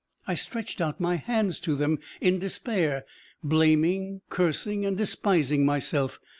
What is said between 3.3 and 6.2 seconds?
blaming, cursing and despising myself.